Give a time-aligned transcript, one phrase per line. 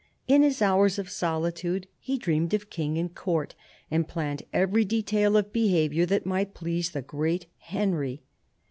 [0.27, 3.53] In his hours of solitude he dreamed of King and Court,
[3.91, 8.23] and planned evejry detail of behaviour that might please the great Henry.